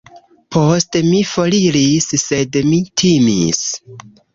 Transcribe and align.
Poste 0.55 1.01
mi 1.11 1.21
foriris, 1.33 2.11
sed 2.25 2.61
mi 2.73 2.85
timis. 3.05 3.67